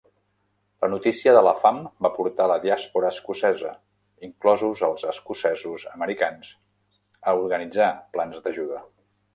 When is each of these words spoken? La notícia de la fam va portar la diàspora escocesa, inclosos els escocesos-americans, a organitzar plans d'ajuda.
La 0.85 0.87
notícia 0.93 1.33
de 1.37 1.43
la 1.47 1.51
fam 1.65 1.77
va 2.05 2.11
portar 2.15 2.47
la 2.51 2.57
diàspora 2.63 3.11
escocesa, 3.17 3.75
inclosos 4.29 4.83
els 4.91 5.07
escocesos-americans, 5.13 6.53
a 7.33 7.39
organitzar 7.45 7.95
plans 8.17 8.45
d'ajuda. 8.49 8.85